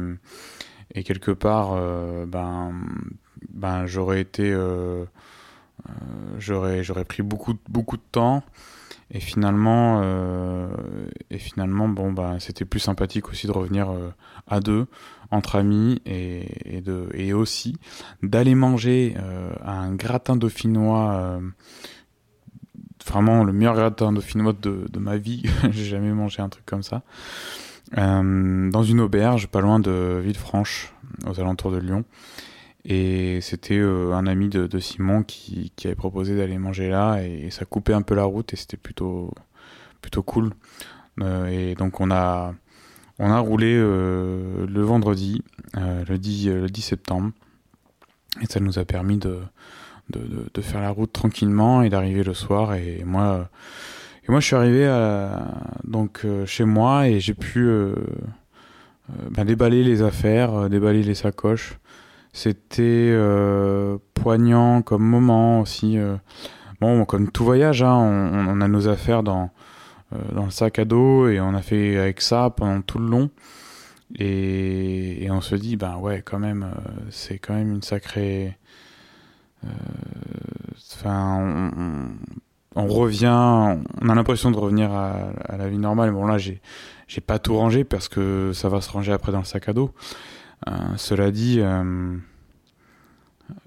et 0.94 1.02
quelque 1.02 1.32
part 1.32 1.80
ben 2.26 2.72
ben 3.48 3.86
j'aurais 3.86 4.20
été 4.20 4.54
j'aurais 6.38 6.84
j'aurais 6.84 7.04
pris 7.04 7.22
beaucoup 7.22 7.54
beaucoup 7.68 7.96
de 7.96 8.02
temps 8.12 8.42
et 9.12 9.20
finalement, 9.20 10.00
euh, 10.04 10.68
et 11.30 11.38
finalement, 11.38 11.88
bon, 11.88 12.12
bah, 12.12 12.36
c'était 12.38 12.64
plus 12.64 12.78
sympathique 12.78 13.28
aussi 13.28 13.48
de 13.48 13.52
revenir 13.52 13.90
euh, 13.90 14.10
à 14.46 14.60
deux, 14.60 14.86
entre 15.30 15.56
amis, 15.56 16.00
et, 16.06 16.76
et, 16.76 16.80
de, 16.80 17.08
et 17.14 17.32
aussi 17.32 17.76
d'aller 18.22 18.54
manger 18.54 19.14
euh, 19.18 19.52
un 19.64 19.94
gratin 19.94 20.36
dauphinois, 20.36 21.12
euh, 21.12 21.40
vraiment 23.06 23.44
le 23.44 23.52
meilleur 23.52 23.74
gratin 23.74 24.12
dauphinois 24.12 24.54
de, 24.60 24.86
de 24.90 24.98
ma 24.98 25.16
vie. 25.16 25.44
J'ai 25.70 25.84
jamais 25.84 26.12
mangé 26.12 26.42
un 26.42 26.48
truc 26.48 26.66
comme 26.66 26.82
ça. 26.82 27.02
Euh, 27.98 28.70
dans 28.70 28.82
une 28.82 29.00
auberge, 29.00 29.48
pas 29.48 29.60
loin 29.60 29.80
de 29.80 30.20
Villefranche, 30.22 30.92
aux 31.26 31.40
alentours 31.40 31.72
de 31.72 31.78
Lyon. 31.78 32.04
Et 32.84 33.40
c'était 33.42 33.78
euh, 33.78 34.12
un 34.14 34.26
ami 34.26 34.48
de, 34.48 34.66
de 34.66 34.78
Simon 34.78 35.22
qui, 35.22 35.72
qui, 35.76 35.86
avait 35.86 35.96
proposé 35.96 36.36
d'aller 36.36 36.56
manger 36.56 36.88
là 36.88 37.20
et, 37.20 37.50
ça 37.50 37.66
coupait 37.66 37.92
un 37.92 38.00
peu 38.02 38.14
la 38.14 38.24
route 38.24 38.54
et 38.54 38.56
c'était 38.56 38.78
plutôt 38.78 39.32
plutôt 40.00 40.22
cool. 40.22 40.52
Euh, 41.20 41.46
et 41.46 41.74
donc 41.74 42.00
on 42.00 42.10
a 42.10 42.54
on 43.20 43.30
a 43.30 43.38
roulé 43.38 43.74
euh, 43.76 44.66
le 44.66 44.80
vendredi, 44.82 45.42
euh, 45.76 46.04
le 46.08 46.18
10 46.18 46.48
le 46.48 46.66
10 46.68 46.80
septembre 46.80 47.30
et 48.42 48.46
ça 48.46 48.58
nous 48.58 48.78
a 48.78 48.84
permis 48.84 49.18
de 49.18 49.40
faire 50.60 50.80
la 50.80 50.90
route 50.90 51.12
tranquillement 51.12 51.82
et 51.82 51.90
d'arriver 51.90 52.24
le 52.24 52.34
soir 52.34 52.74
et 52.74 53.04
moi 53.04 53.48
je 54.28 54.40
suis 54.40 54.56
arrivé 54.56 54.88
donc 55.84 56.26
chez 56.46 56.64
moi 56.64 57.08
et 57.08 57.20
j'ai 57.20 57.34
pu 57.34 57.68
ben, 59.30 59.44
déballer 59.44 59.84
les 59.84 60.02
affaires, 60.02 60.68
déballer 60.68 61.02
les 61.02 61.14
sacoches 61.14 61.80
c'était 62.32 63.10
euh, 63.12 63.98
poignant 64.14 64.82
comme 64.82 65.02
moment 65.02 65.60
aussi. 65.60 65.98
Euh. 65.98 66.16
Bon, 66.80 67.04
comme 67.04 67.30
tout 67.30 67.44
voyage, 67.44 67.82
hein, 67.82 67.92
on, 67.92 68.60
a 68.60 68.68
nos 68.68 68.88
affaires 68.88 69.22
dans, 69.22 69.44
euh, 69.44 69.46
dans 70.32 70.44
le 70.44 70.50
sac 70.50 70.78
à 70.78 70.84
dos 70.84 71.28
et 71.28 71.40
on 71.40 71.54
a 71.54 71.62
fait 71.62 71.96
avec 71.96 72.20
ça 72.20 72.50
pendant 72.50 72.82
tout 72.82 72.98
le 72.98 73.06
long. 73.06 73.30
Et, 74.18 75.28
on 75.30 75.40
se 75.40 75.54
dit, 75.54 75.76
ben 75.76 75.96
ouais, 75.96 76.22
quand 76.24 76.38
même, 76.38 76.64
euh, 76.64 76.90
c'est 77.10 77.38
quand 77.38 77.54
même 77.54 77.72
une 77.72 77.82
sacrée. 77.82 78.56
Euh, 79.64 79.68
enfin, 80.94 81.70
on, 82.74 82.86
revient, 82.86 83.28
on 83.28 84.08
a 84.08 84.14
l'impression 84.14 84.50
de 84.50 84.56
revenir 84.56 84.92
à, 84.92 85.56
la 85.56 85.68
vie 85.68 85.78
normale. 85.78 86.10
Bon, 86.10 86.26
là, 86.26 86.38
j'ai, 86.38 86.60
pas 87.24 87.38
tout 87.38 87.56
rangé 87.56 87.84
parce 87.84 88.08
que 88.08 88.52
ça 88.52 88.68
va 88.68 88.80
se 88.80 88.90
ranger 88.90 89.12
après 89.12 89.32
dans 89.32 89.38
le 89.38 89.44
sac 89.44 89.68
à 89.68 89.72
dos. 89.72 89.92
Euh, 90.68 90.72
cela 90.96 91.30
dit, 91.30 91.60
euh, 91.60 92.16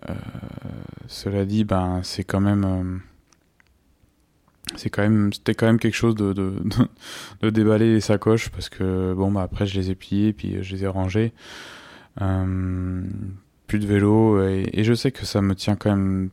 euh, 0.09 0.13
cela 1.07 1.45
dit, 1.45 1.63
ben 1.63 2.01
c'est 2.03 2.23
quand 2.23 2.41
même, 2.41 3.01
c'est 4.75 4.89
quand 4.89 5.01
même, 5.01 5.33
c'était 5.33 5.53
quand 5.53 5.65
même 5.65 5.79
quelque 5.79 5.95
chose 5.95 6.15
de, 6.15 6.33
de, 6.33 6.55
de, 7.41 7.49
déballer 7.49 7.93
les 7.93 8.01
sacoches 8.01 8.49
parce 8.49 8.69
que 8.69 9.13
bon, 9.13 9.31
bah 9.31 9.41
après 9.41 9.65
je 9.65 9.79
les 9.79 9.91
ai 9.91 9.95
pliées 9.95 10.33
puis 10.33 10.63
je 10.63 10.75
les 10.75 10.83
ai 10.83 10.87
rangées. 10.87 11.33
plus 12.15 13.79
de 13.79 13.85
vélo 13.85 14.41
et, 14.43 14.83
je 14.83 14.93
sais 14.93 15.11
que 15.11 15.25
ça 15.25 15.41
me 15.41 15.55
tient 15.55 15.75
quand 15.75 15.89
même 15.89 16.29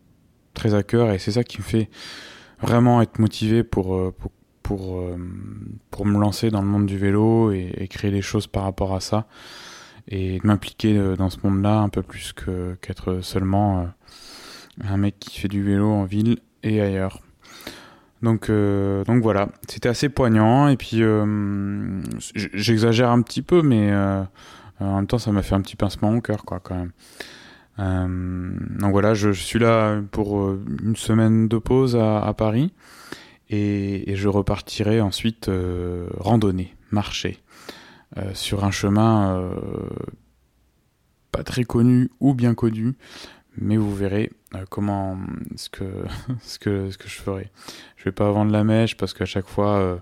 très 0.54 0.74
à 0.74 0.82
cœur 0.82 1.10
et 1.10 1.18
c'est 1.18 1.32
ça 1.32 1.44
qui 1.44 1.58
me 1.58 1.62
fait 1.64 1.88
vraiment 2.60 3.02
être 3.02 3.18
motivé 3.18 3.64
pour, 3.64 4.12
pour 4.14 4.32
pour, 4.62 5.02
pour 5.90 6.06
me 6.06 6.20
lancer 6.20 6.50
dans 6.50 6.62
le 6.62 6.68
monde 6.68 6.86
du 6.86 6.96
vélo 6.96 7.50
et, 7.50 7.72
et, 7.76 7.88
créer 7.88 8.12
des 8.12 8.22
choses 8.22 8.46
par 8.46 8.62
rapport 8.62 8.94
à 8.94 9.00
ça 9.00 9.26
et 10.10 10.38
de 10.38 10.46
m'impliquer 10.46 10.96
euh, 10.96 11.16
dans 11.16 11.30
ce 11.30 11.38
monde-là 11.44 11.78
un 11.78 11.88
peu 11.88 12.02
plus 12.02 12.32
que 12.32 12.76
qu'être 12.80 13.20
seulement 13.22 13.80
euh, 13.80 13.84
un 14.84 14.96
mec 14.96 15.18
qui 15.18 15.40
fait 15.40 15.48
du 15.48 15.62
vélo 15.62 15.88
en 15.88 16.04
ville 16.04 16.38
et 16.62 16.80
ailleurs. 16.80 17.22
Donc, 18.22 18.50
euh, 18.50 19.02
donc 19.04 19.22
voilà, 19.22 19.48
c'était 19.68 19.88
assez 19.88 20.08
poignant 20.10 20.68
et 20.68 20.76
puis 20.76 21.02
euh, 21.02 22.02
j'exagère 22.34 23.10
un 23.10 23.22
petit 23.22 23.40
peu, 23.40 23.62
mais 23.62 23.90
euh, 23.90 24.22
en 24.78 24.96
même 24.96 25.06
temps 25.06 25.18
ça 25.18 25.32
m'a 25.32 25.42
fait 25.42 25.54
un 25.54 25.62
petit 25.62 25.76
pincement 25.76 26.14
au 26.14 26.20
cœur 26.20 26.44
quoi 26.44 26.60
quand 26.60 26.76
même. 26.76 26.92
donc 28.78 28.92
voilà, 28.92 29.14
je, 29.14 29.30
suis 29.30 29.58
là 29.58 30.02
pour 30.10 30.50
une 30.82 30.96
semaine 30.96 31.48
de 31.48 31.56
pause 31.56 31.96
à, 31.96 32.34
Paris 32.36 32.74
et, 33.48 34.10
et, 34.10 34.16
je 34.16 34.28
repartirai 34.28 35.00
ensuite 35.00 35.50
randonner, 36.18 36.76
marcher. 36.90 37.38
Sur 38.34 38.64
un 38.64 38.72
chemin 38.72 39.50
pas 41.32 41.44
très 41.44 41.64
connu 41.64 42.10
ou 42.18 42.34
bien 42.34 42.54
connu, 42.54 42.96
mais 43.56 43.76
vous 43.76 43.94
verrez 43.94 44.30
euh, 44.54 44.64
comment 44.68 45.18
ce 45.56 45.68
que 45.68 45.84
ce 46.42 46.58
que 46.58 46.90
ce 46.90 46.98
que 46.98 47.08
je 47.08 47.16
ferai. 47.16 47.50
Je 47.96 48.04
vais 48.04 48.12
pas 48.12 48.30
vendre 48.30 48.52
la 48.52 48.64
mèche 48.64 48.96
parce 48.96 49.14
qu'à 49.14 49.26
chaque 49.26 49.48
fois 49.48 50.00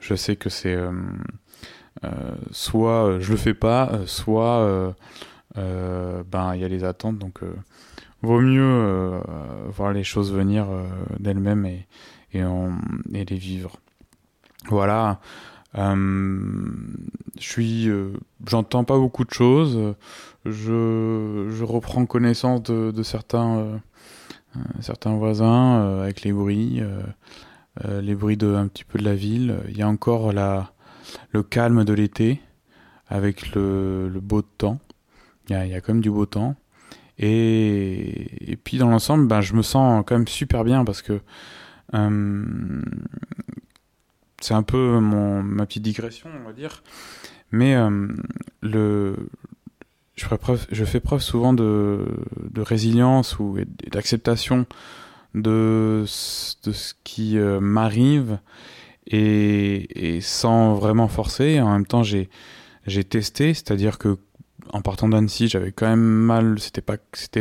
je 0.00 0.14
sais 0.14 0.36
que 0.36 0.48
c'est 0.48 0.78
soit 2.50 3.18
je 3.20 3.30
le 3.30 3.36
fais 3.36 3.54
pas, 3.54 4.00
soit 4.06 4.94
ben 5.56 6.54
il 6.54 6.60
y 6.60 6.64
a 6.64 6.68
les 6.68 6.84
attentes 6.84 7.18
donc 7.18 7.40
vaut 8.22 8.40
mieux 8.40 9.20
voir 9.68 9.92
les 9.92 10.04
choses 10.04 10.32
venir 10.32 10.66
d'elles-mêmes 11.18 11.66
et 11.66 11.86
et, 12.32 12.44
on, 12.44 12.72
et 13.12 13.24
les 13.24 13.36
vivre. 13.36 13.76
Voilà. 14.68 15.20
Euh, 15.76 16.66
je 17.38 17.48
suis, 17.48 17.88
euh, 17.88 18.12
j'entends 18.46 18.84
pas 18.84 18.98
beaucoup 18.98 19.24
de 19.24 19.32
choses. 19.32 19.94
Je, 20.44 21.62
reprends 21.62 22.06
connaissance 22.06 22.62
de, 22.62 23.02
certains, 23.02 23.58
euh, 23.58 23.78
certains 24.80 25.14
voisins 25.14 25.80
euh, 25.80 26.02
avec 26.02 26.22
les 26.22 26.32
bruits, 26.32 26.80
euh, 26.80 27.02
euh, 27.84 28.00
les 28.00 28.14
bruits 28.14 28.36
de 28.36 28.54
un 28.54 28.66
petit 28.68 28.84
peu 28.84 28.98
de 28.98 29.04
la 29.04 29.14
ville. 29.14 29.58
Il 29.68 29.76
y 29.76 29.82
a 29.82 29.88
encore 29.88 30.32
la, 30.32 30.72
le 31.30 31.42
calme 31.42 31.84
de 31.84 31.92
l'été 31.92 32.40
avec 33.08 33.54
le, 33.54 34.10
beau 34.22 34.42
temps. 34.42 34.78
Il 35.48 35.56
y 35.56 35.74
a, 35.74 35.80
quand 35.80 35.94
même 35.94 36.02
du 36.02 36.10
beau 36.10 36.26
temps. 36.26 36.54
Et, 37.18 38.58
puis 38.64 38.78
dans 38.78 38.88
l'ensemble, 38.88 39.26
ben, 39.26 39.40
je 39.40 39.54
me 39.54 39.62
sens 39.62 40.02
quand 40.06 40.16
même 40.16 40.28
super 40.28 40.64
bien 40.64 40.84
parce 40.84 41.02
que 41.02 41.20
euh, 41.94 42.82
c'est 44.40 44.54
un 44.54 44.62
peu 44.62 45.00
ma 45.00 45.66
petite 45.66 45.82
digression, 45.82 46.30
on 46.40 46.46
va 46.46 46.52
dire. 46.52 46.82
Mais 47.52 47.74
euh, 47.74 48.08
le, 48.62 49.16
je, 50.16 50.84
fais 50.84 51.00
preuve, 51.00 51.22
souvent 51.22 51.52
de, 51.52 52.04
résilience 52.56 53.38
ou 53.38 53.58
d'acceptation 53.90 54.66
de, 55.34 56.02
de 56.02 56.72
ce 56.72 56.94
qui 57.04 57.38
euh, 57.38 57.60
m'arrive 57.60 58.38
et, 59.06 60.18
sans 60.20 60.74
vraiment 60.74 61.08
forcer. 61.08 61.60
En 61.60 61.72
même 61.72 61.86
temps, 61.86 62.02
j'ai 62.02 62.28
testé, 63.04 63.54
c'est-à-dire 63.54 63.98
que 63.98 64.18
en 64.72 64.82
partant 64.82 65.08
d'Annecy, 65.08 65.48
j'avais 65.48 65.72
quand 65.72 65.88
même 65.88 66.00
mal, 66.00 66.60
c'était 66.60 66.80
pas 66.82 66.96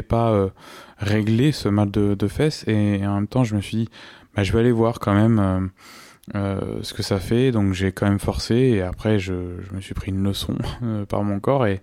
pas 0.07 0.31
euh, 0.31 0.49
réglé 0.97 1.51
ce 1.51 1.69
mal 1.69 1.91
de, 1.91 2.15
de 2.15 2.27
fesses 2.27 2.63
et, 2.67 3.05
en 3.05 3.15
même 3.15 3.27
temps, 3.27 3.43
je 3.43 3.55
me 3.55 3.61
suis 3.61 3.77
dit, 3.77 3.89
bah, 4.35 4.43
je 4.43 4.51
vais 4.51 4.59
aller 4.59 4.71
voir 4.71 4.99
quand 4.99 5.13
même. 5.13 5.69
Euh, 6.35 6.83
ce 6.83 6.93
que 6.93 7.01
ça 7.01 7.19
fait. 7.19 7.51
Donc 7.51 7.73
j'ai 7.73 7.91
quand 7.91 8.07
même 8.07 8.19
forcé 8.19 8.53
et 8.53 8.81
après 8.83 9.17
je, 9.17 9.33
je 9.67 9.75
me 9.75 9.81
suis 9.81 9.95
pris 9.95 10.11
une 10.11 10.23
leçon 10.23 10.55
par 11.09 11.23
mon 11.23 11.39
corps 11.39 11.65
et, 11.65 11.81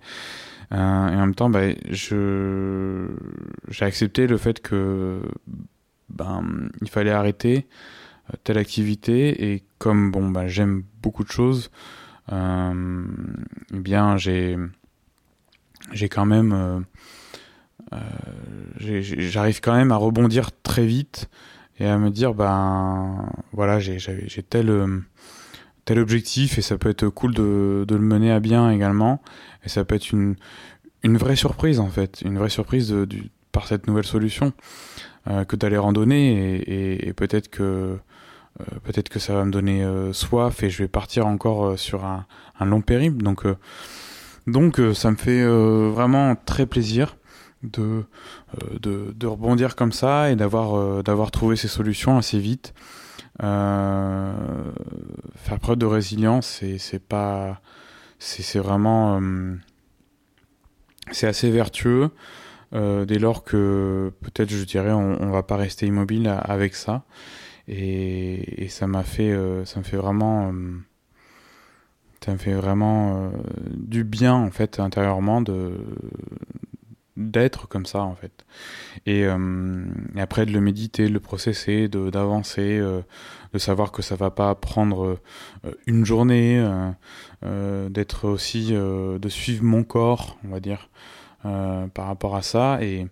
et 0.71 0.75
en 0.75 1.15
même 1.15 1.35
temps 1.35 1.49
bah, 1.49 1.61
j'ai 1.89 3.85
accepté 3.85 4.27
le 4.27 4.37
fait 4.37 4.61
que 4.61 5.21
ben 6.09 6.69
il 6.81 6.89
fallait 6.89 7.11
arrêter 7.11 7.67
euh, 8.29 8.37
telle 8.43 8.57
activité. 8.57 9.51
Et 9.51 9.63
comme 9.77 10.11
bon 10.11 10.29
bah 10.29 10.47
j'aime 10.47 10.83
beaucoup 11.01 11.23
de 11.23 11.31
choses 11.31 11.71
euh, 12.31 13.05
eh 13.73 13.79
bien 13.79 14.17
j'ai 14.17 14.57
j'ai 15.93 16.09
quand 16.09 16.25
même 16.25 16.85
j'arrive 18.79 19.61
quand 19.61 19.75
même 19.75 19.91
à 19.91 19.95
rebondir 19.95 20.51
très 20.63 20.85
vite 20.85 21.29
et 21.79 21.85
à 21.85 21.97
me 21.97 22.09
dire 22.09 22.33
ben 22.33 23.29
voilà 23.53 23.79
j'ai 23.79 24.43
tel 24.43 24.69
euh, 24.69 24.99
tel 25.87 25.99
objectif 25.99 26.57
et 26.57 26.61
ça 26.61 26.77
peut 26.77 26.89
être 26.89 27.07
cool 27.07 27.33
de, 27.33 27.85
de 27.87 27.95
le 27.95 28.01
mener 28.01 28.29
à 28.31 28.41
bien 28.41 28.69
également 28.69 29.21
et 29.63 29.69
ça 29.69 29.85
peut 29.85 29.95
être 29.95 30.11
une 30.11 30.35
une 31.03 31.15
vraie 31.15 31.37
surprise 31.37 31.79
en 31.79 31.87
fait 31.87 32.21
une 32.23 32.37
vraie 32.37 32.49
surprise 32.49 32.89
de, 32.89 33.05
du, 33.05 33.31
par 33.53 33.67
cette 33.67 33.87
nouvelle 33.87 34.05
solution 34.05 34.51
que 35.47 35.55
d'aller 35.55 35.77
randonner 35.77 36.57
et, 36.57 37.07
et 37.07 37.13
peut-être 37.13 37.49
que 37.49 37.97
peut-être 38.83 39.09
que 39.09 39.19
ça 39.19 39.33
va 39.33 39.45
me 39.45 39.51
donner 39.51 39.85
soif 40.13 40.63
et 40.63 40.69
je 40.69 40.77
vais 40.83 40.87
partir 40.87 41.25
encore 41.27 41.77
sur 41.77 42.05
un, 42.05 42.25
un, 42.59 42.65
long 42.65 42.81
périple. 42.81 43.23
Donc 43.23 43.45
donc 44.47 44.79
ça 44.93 45.11
me 45.11 45.17
fait 45.17 45.45
vraiment 45.45 46.35
très 46.35 46.65
plaisir 46.65 47.17
de, 47.63 48.03
de, 48.79 49.13
de, 49.13 49.27
rebondir 49.27 49.75
comme 49.75 49.91
ça 49.91 50.31
et 50.31 50.35
d'avoir 50.35 51.03
d'avoir 51.03 51.31
trouvé 51.31 51.55
ces 51.55 51.67
solutions 51.67 52.17
assez 52.17 52.39
vite. 52.39 52.73
Euh, 53.43 54.71
faire 55.35 55.59
preuve 55.59 55.77
de 55.77 55.85
résilience, 55.85 56.63
c'est 56.77 57.03
pas, 57.03 57.61
c'est 58.19 58.59
vraiment, 58.59 59.19
euh, 59.21 59.55
c'est 61.11 61.27
assez 61.27 61.51
vertueux. 61.51 62.09
Euh, 62.73 63.05
dès 63.05 63.19
lors 63.19 63.45
que 63.45 64.11
peut-être 64.21 64.49
je 64.49 64.65
dirais 64.65 64.91
on, 64.91 65.21
on 65.23 65.29
va 65.29 65.41
pas 65.41 65.55
rester 65.55 65.85
immobile 65.87 66.27
avec 66.27 66.75
ça 66.75 67.05
et, 67.69 68.67
ça 68.67 68.87
m'a 68.87 69.03
fait 69.03 69.33
ça 69.63 69.79
me 69.79 69.85
fait 69.85 69.95
vraiment 69.95 70.53
ça 72.25 72.33
me 72.33 72.37
fait 72.37 72.55
vraiment 72.55 73.31
du 73.69 74.03
bien 74.03 74.33
en 74.33 74.51
fait 74.51 74.81
intérieurement 74.81 75.39
de 75.39 75.77
d'être 77.17 77.67
comme 77.67 77.85
ça 77.85 78.01
en 78.03 78.15
fait. 78.15 78.45
Et, 79.05 79.25
euh, 79.25 79.85
et, 80.15 80.21
après 80.21 80.45
de 80.45 80.51
le 80.51 80.61
méditer 80.61 81.07
de 81.07 81.13
le 81.13 81.19
processer 81.19 81.87
de 81.87 82.09
d'avancer 82.09 82.77
euh, 82.77 83.01
de 83.53 83.57
savoir 83.57 83.91
que 83.91 84.01
ça 84.01 84.15
va 84.15 84.29
pas 84.29 84.53
prendre 84.55 85.19
euh, 85.65 85.71
une 85.87 86.05
journée 86.05 86.59
euh, 87.43 87.89
d'être 87.89 88.27
aussi 88.27 88.71
de 88.71 89.29
suivre 89.29 89.63
mon 89.63 89.83
corps 89.83 90.37
on 90.45 90.49
va 90.49 90.59
dire 90.59 90.89
par 91.43 92.07
rapport 92.07 92.35
à 92.35 92.41
ça. 92.41 92.79
Et 92.81 93.07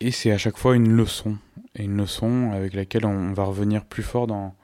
et 0.00 0.10
c'est 0.10 0.32
à 0.32 0.38
chaque 0.38 0.58
fois 0.58 0.74
une 0.76 0.92
leçon. 0.92 1.38
Et 1.76 1.84
une 1.84 1.96
leçon 1.96 2.50
avec 2.52 2.74
laquelle 2.74 3.06
on 3.06 3.32
va 3.32 3.44
revenir 3.44 3.84
plus 3.84 4.02
fort 4.02 4.26
dans 4.26 4.54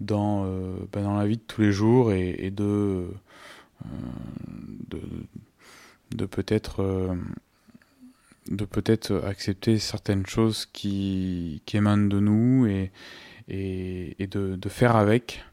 dans 0.00 0.44
bah 0.92 1.00
dans 1.00 1.16
la 1.16 1.26
vie 1.26 1.38
de 1.38 1.42
tous 1.42 1.62
les 1.62 1.72
jours 1.72 2.12
et, 2.12 2.50
de 2.50 3.08
de 4.88 5.00
de 6.10 6.26
peut-être 6.26 6.82
euh, 6.82 7.14
de 8.50 8.64
peut-être 8.64 9.22
accepter 9.26 9.78
certaines 9.78 10.26
choses 10.26 10.66
qui, 10.66 11.62
émanent 11.72 12.08
de 12.08 12.20
nous 12.20 12.66
et, 12.66 12.92
et, 13.48 14.26
de, 14.26 14.68
faire 14.68 14.96
avec 14.96 15.44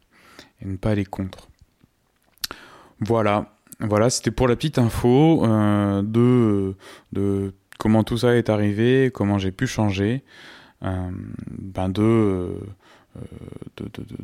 et 0.62 0.66
ne 0.66 0.76
pas 0.76 0.92
aller 0.92 1.06
contre. 1.06 1.48
Voilà, 3.00 3.56
voilà, 3.80 4.10
c'était 4.10 4.32
pour 4.32 4.48
la 4.48 4.56
petite 4.56 4.78
info 4.78 5.46
euh, 5.46 6.02
de, 6.02 6.76
de 7.14 7.54
comment 7.80 8.04
tout 8.04 8.18
ça 8.18 8.36
est 8.36 8.50
arrivé, 8.50 9.10
comment 9.14 9.38
j'ai 9.38 9.52
pu 9.52 9.68
changer, 9.68 10.24
euh, 10.84 11.10
ben 11.58 11.90
de, 11.90 12.60
de, 13.78 13.84
de, 13.86 14.04
de 14.04 14.16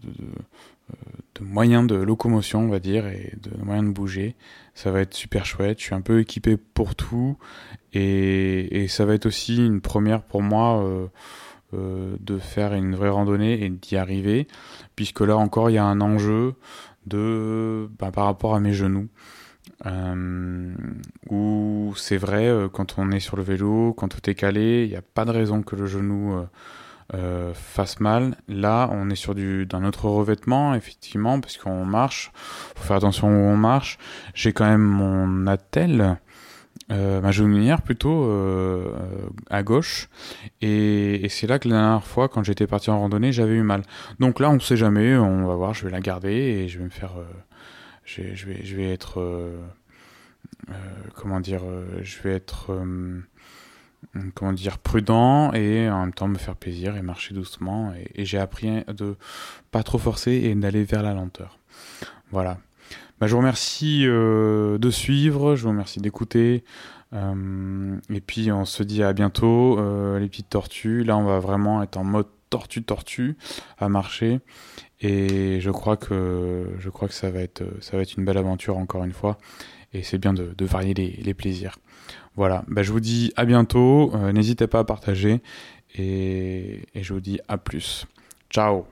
de 1.36 1.44
moyens 1.44 1.88
de 1.88 1.96
locomotion, 1.96 2.62
on 2.62 2.70
va 2.70 2.80
dire, 2.80 3.08
et 3.08 3.34
de 3.42 3.64
moyens 3.64 3.88
de 3.88 3.94
bouger. 3.94 4.36
Ça 4.74 4.92
va 4.92 5.02
être 5.02 5.14
super 5.14 5.46
chouette. 5.46 5.80
Je 5.80 5.86
suis 5.86 5.96
un 5.96 6.02
peu 6.02 6.20
équipé 6.20 6.58
pour 6.58 6.96
tout. 6.96 7.38
Et, 7.94 8.88
ça 8.90 9.06
va 9.06 9.14
être 9.14 9.26
aussi 9.26 9.58
une 9.58 9.82
première 9.82 10.24
pour 10.24 10.42
moi 10.42 10.84
euh, 10.84 11.08
euh, 11.74 12.16
de 12.20 12.38
faire 12.38 12.74
une 12.74 12.96
vraie 12.96 13.10
randonnée 13.10 13.64
et 13.64 13.70
d'y 13.70 13.98
arriver. 13.98 14.48
Puisque 14.96 15.22
là 15.22 15.38
encore, 15.38 15.70
il 15.70 15.74
y 15.74 15.78
a 15.78 15.86
un 15.86 16.02
enjeu 16.02 16.56
de, 17.06 17.90
ben, 18.00 18.12
par 18.12 18.26
rapport 18.26 18.56
à 18.56 18.60
mes 18.60 18.74
genoux. 18.74 19.08
Euh, 19.86 20.74
où 21.30 21.94
c'est 21.96 22.18
vrai, 22.18 22.48
euh, 22.48 22.68
quand 22.68 22.96
on 22.98 23.12
est 23.12 23.20
sur 23.20 23.38
le 23.38 23.44
vélo, 23.44 23.94
quand 23.94 24.08
tout 24.08 24.28
est 24.30 24.36
calé, 24.36 24.86
il 24.86 24.90
n'y 24.90 24.96
a 24.96 25.02
pas 25.02 25.26
de 25.26 25.32
raison 25.32 25.62
que 25.62 25.76
le 25.76 25.86
genou 25.86 26.36
euh, 27.14 27.54
fasse 27.54 28.00
mal. 28.00 28.36
Là, 28.48 28.90
on 28.92 29.10
est 29.10 29.16
sur 29.16 29.36
du 29.36 29.66
d'un 29.66 29.84
autre 29.86 30.06
revêtement, 30.06 30.76
effectivement, 30.76 31.40
parce 31.40 31.58
qu'on 31.58 31.86
marche. 31.86 32.32
Faut 32.76 32.84
faire 32.84 32.98
attention 32.98 33.28
où 33.28 33.50
on 33.50 33.58
marche. 33.58 33.98
J'ai 34.34 34.54
quand 34.54 34.66
même 34.66 34.82
mon 34.82 35.48
attelle. 35.48 36.18
Euh, 36.90 37.20
ma 37.20 37.32
genouillère 37.32 37.82
plutôt 37.82 38.30
euh, 38.30 38.94
à 39.50 39.62
gauche 39.62 40.08
et, 40.62 41.28
c'est 41.28 41.46
là 41.46 41.60
que 41.60 41.68
la 41.68 41.76
dernière 41.76 42.04
fois 42.06 42.30
quand 42.30 42.44
j'étais 42.44 42.66
parti 42.66 42.90
en 42.90 42.98
randonnée 42.98 43.34
j'avais 43.34 43.56
eu 43.56 43.62
mal 43.62 43.82
donc 44.20 44.40
là 44.40 44.50
on 44.50 44.60
sait 44.62 44.78
jamais 44.78 45.18
on 45.18 45.46
va 45.46 45.56
voir 45.56 45.74
je 45.74 45.84
vais 45.84 45.92
la 45.92 46.00
garder 46.00 46.32
et 46.32 46.70
je 46.70 46.78
vais 46.78 46.86
me 46.86 46.90
faire 46.90 47.16
euh, 47.18 47.26
je, 48.06 48.46
vais, 48.46 48.90
être 48.90 49.20
euh, 49.20 49.58
comment 51.14 51.42
dire 51.42 51.64
je 52.04 52.22
vais 52.22 52.36
être 52.36 52.72
comment 54.36 54.54
dire 54.54 54.78
prudent 54.78 55.52
et 55.54 55.90
en 55.90 56.02
même 56.02 56.14
temps 56.14 56.28
me 56.28 56.38
faire 56.38 56.56
plaisir 56.56 56.96
et 56.96 57.02
marcher 57.02 57.34
doucement. 57.34 57.94
Et, 58.16 58.26
j'ai 58.26 58.38
appris 58.38 58.84
de 58.88 59.16
pas 59.72 59.84
trop 59.84 59.98
forcer 59.98 60.32
et 60.32 60.56
d'aller 60.56 60.84
vers 60.84 61.04
la 61.04 61.14
lenteur. 61.14 61.60
Voilà. 62.32 62.58
Bah, 63.20 63.28
je 63.28 63.32
vous 63.32 63.40
remercie 63.40 64.04
euh, 64.06 64.78
de 64.78 64.90
suivre. 64.90 65.56
Je 65.56 65.64
vous 65.64 65.70
remercie 65.70 66.00
d'écouter. 66.00 66.64
Euh, 67.14 67.98
et 68.10 68.22
puis 68.22 68.52
on 68.52 68.66
se 68.66 68.84
dit 68.84 69.02
à 69.02 69.14
bientôt 69.14 69.80
euh, 69.80 70.20
les 70.20 70.28
petites 70.28 70.50
tortues. 70.50 71.04
Là 71.04 71.18
on 71.18 71.24
va 71.24 71.40
vraiment 71.40 71.82
être 71.82 71.98
en 71.98 72.04
mode 72.04 72.28
tortue 72.50 72.84
tortue 72.84 73.38
à 73.78 73.90
marcher. 73.90 74.40
Et 75.00 75.60
je 75.62 75.70
crois 75.70 75.96
que 75.96 76.68
je 76.80 76.90
crois 76.90 77.08
que 77.08 77.14
ça 77.14 77.30
va 77.30 77.40
être 77.40 77.64
ça 77.82 77.98
va 77.98 78.04
être 78.04 78.18
une 78.18 78.26
belle 78.26 78.38
aventure 78.38 78.78
encore 78.78 79.04
une 79.04 79.14
fois 79.14 79.38
et 79.98 80.04
c'est 80.04 80.18
bien 80.18 80.34
de, 80.34 80.54
varier 80.66 80.94
les, 80.94 81.34
plaisirs. 81.34 81.78
Voilà, 82.36 82.64
bah, 82.68 82.84
je 82.84 82.92
vous 82.92 83.00
dis 83.00 83.34
à 83.36 83.46
bientôt, 83.46 84.12
euh, 84.16 84.32
n'hésitez 84.32 84.68
pas 84.68 84.80
à 84.80 84.84
partager 84.84 85.42
et 85.96 86.84
je 86.94 87.14
vous 87.14 87.22
dis 87.22 87.40
à 87.48 87.58
plus. 87.58 88.06
Ciao 88.50 88.86